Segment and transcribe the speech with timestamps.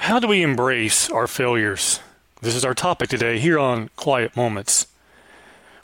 [0.00, 2.00] How do we embrace our failures?
[2.40, 4.86] This is our topic today here on Quiet Moments.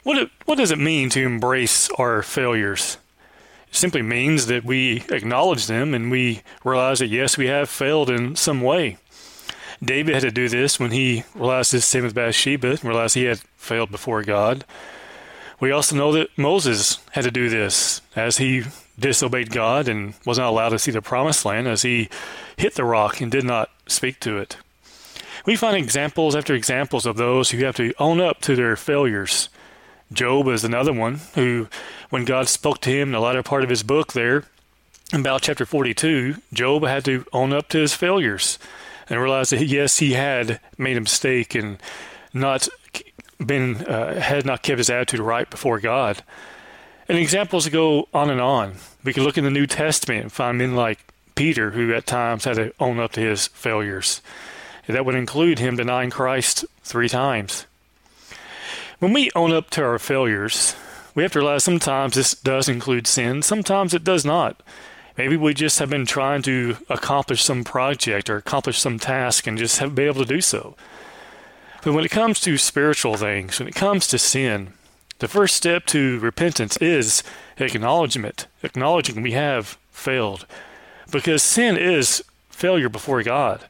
[0.01, 2.97] What, it, what does it mean to embrace our failures?
[3.69, 8.09] It simply means that we acknowledge them and we realize that yes, we have failed
[8.09, 8.97] in some way.
[9.83, 13.25] David had to do this when he realized his sin with Bathsheba and realized he
[13.25, 14.65] had failed before God.
[15.59, 18.63] We also know that Moses had to do this as he
[18.97, 22.09] disobeyed God and was not allowed to see the promised land as he
[22.57, 24.57] hit the rock and did not speak to it.
[25.45, 29.49] We find examples after examples of those who have to own up to their failures.
[30.11, 31.67] Job is another one who,
[32.09, 34.45] when God spoke to him in the latter part of his book there,
[35.13, 38.59] about chapter 42, Job had to own up to his failures
[39.09, 41.81] and realize that yes, he had made a mistake and
[42.33, 42.67] not
[43.45, 46.23] been uh, had not kept his attitude right before God.
[47.07, 48.75] And examples go on and on.
[49.03, 50.99] We can look in the New Testament and find men like
[51.37, 54.21] Peter, who at times had to own up to his failures.
[54.87, 57.65] That would include him denying Christ three times.
[58.99, 60.75] When we own up to our failures,
[61.13, 64.61] we have to realize sometimes this does include sin, sometimes it does not.
[65.17, 69.57] Maybe we just have been trying to accomplish some project or accomplish some task and
[69.57, 70.75] just haven't been able to do so.
[71.83, 74.73] But when it comes to spiritual things, when it comes to sin,
[75.19, 77.23] the first step to repentance is
[77.57, 80.45] acknowledgement, acknowledging we have failed.
[81.11, 83.65] Because sin is failure before God.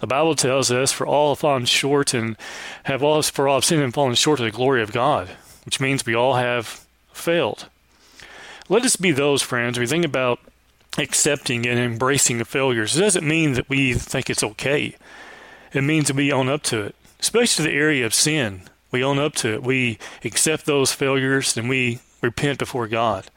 [0.00, 2.36] The Bible tells us, for all have fallen short and
[2.84, 5.30] have all for all have sinned and fallen short of the glory of God,
[5.64, 7.66] which means we all have failed.
[8.68, 9.78] Let us be those friends.
[9.78, 10.38] We think about
[10.98, 12.96] accepting and embracing the failures.
[12.96, 14.94] It doesn't mean that we think it's okay.
[15.72, 18.62] It means that we own up to it, especially the area of sin.
[18.90, 19.62] We own up to it.
[19.62, 23.30] We accept those failures and we repent before God.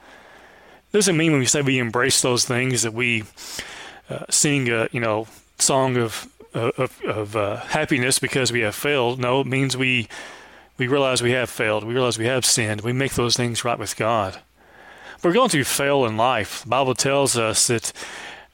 [0.92, 3.23] Doesn't mean when we say we embrace those things that we
[4.09, 9.19] uh, sing a you know song of of, of uh, happiness because we have failed.
[9.19, 10.08] No, it means we
[10.78, 11.84] we realize we have failed.
[11.84, 12.81] We realize we have sinned.
[12.81, 14.41] We make those things right with God
[15.24, 16.63] we're going to fail in life.
[16.63, 17.94] The Bible tells us that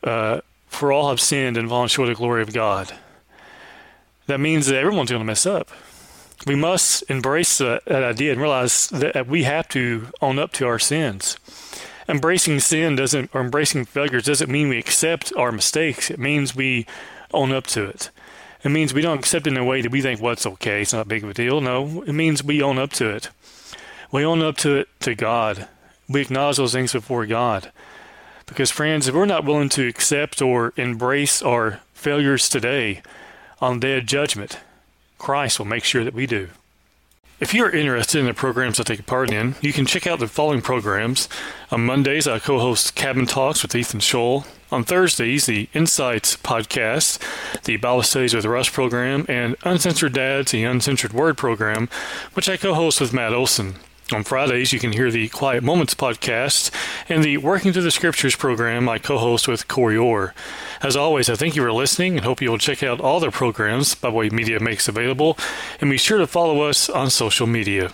[0.03, 2.93] uh, for all have sinned and fallen short of the glory of God.
[4.27, 5.69] That means that everyone's going to mess up.
[6.45, 10.67] We must embrace that, that idea and realize that we have to own up to
[10.67, 11.37] our sins.
[12.07, 16.09] Embracing sin doesn't, or embracing failures doesn't mean we accept our mistakes.
[16.09, 16.85] It means we
[17.33, 18.09] own up to it.
[18.63, 20.81] It means we don't accept it in a way that we think, well, it's okay,
[20.81, 21.61] it's not big of a deal.
[21.61, 23.29] No, it means we own up to it.
[24.11, 25.67] We own up to it to God
[26.07, 27.71] we acknowledge those things before God.
[28.45, 33.01] Because, friends, if we're not willing to accept or embrace our failures today
[33.59, 34.59] on the day of judgment,
[35.17, 36.49] Christ will make sure that we do.
[37.39, 40.27] If you're interested in the programs I take part in, you can check out the
[40.27, 41.29] following programs.
[41.71, 44.47] On Mondays, I co host Cabin Talks with Ethan Scholl.
[44.71, 47.19] On Thursdays, the Insights podcast,
[47.63, 51.89] the Bible Studies with Russ program, and Uncensored Dads, the Uncensored Word program,
[52.33, 53.75] which I co host with Matt Olson.
[54.13, 56.71] On Fridays, you can hear the Quiet Moments podcast
[57.09, 60.33] and the Working Through the Scriptures program I co host with Corey Orr.
[60.81, 63.31] As always, I thank you for listening and hope you will check out all the
[63.31, 65.37] programs Way Media makes available,
[65.81, 67.91] and be sure to follow us on social media.